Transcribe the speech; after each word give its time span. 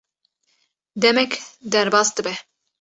demek 1.05 1.31
derbas 1.77 2.09
dibe; 2.15 2.33